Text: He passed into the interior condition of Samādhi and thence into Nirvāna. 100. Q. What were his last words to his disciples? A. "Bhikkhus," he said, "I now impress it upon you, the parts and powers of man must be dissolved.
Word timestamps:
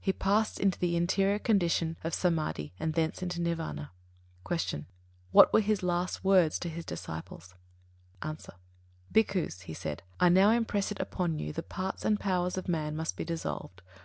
He 0.00 0.12
passed 0.12 0.58
into 0.58 0.80
the 0.80 0.96
interior 0.96 1.38
condition 1.38 1.96
of 2.02 2.12
Samādhi 2.12 2.72
and 2.80 2.92
thence 2.94 3.22
into 3.22 3.38
Nirvāna. 3.38 3.90
100. 4.42 4.58
Q. 4.66 4.84
What 5.30 5.52
were 5.52 5.60
his 5.60 5.84
last 5.84 6.24
words 6.24 6.58
to 6.58 6.68
his 6.68 6.84
disciples? 6.84 7.54
A. 8.20 8.36
"Bhikkhus," 9.14 9.60
he 9.60 9.74
said, 9.74 10.02
"I 10.18 10.28
now 10.28 10.50
impress 10.50 10.90
it 10.90 10.98
upon 10.98 11.38
you, 11.38 11.52
the 11.52 11.62
parts 11.62 12.04
and 12.04 12.18
powers 12.18 12.58
of 12.58 12.66
man 12.66 12.96
must 12.96 13.16
be 13.16 13.24
dissolved. 13.24 13.80